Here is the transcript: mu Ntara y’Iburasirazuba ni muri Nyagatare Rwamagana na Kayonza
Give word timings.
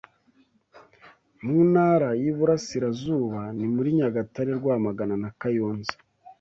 mu 1.43 1.57
Ntara 1.71 2.09
y’Iburasirazuba 2.21 3.39
ni 3.57 3.67
muri 3.73 3.89
Nyagatare 3.97 4.51
Rwamagana 4.59 5.15
na 5.23 5.29
Kayonza 5.39 5.95